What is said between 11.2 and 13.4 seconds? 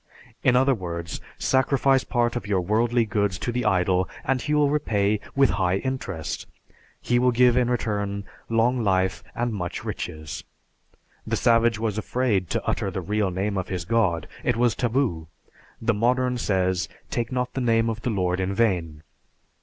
The savage was afraid to utter the real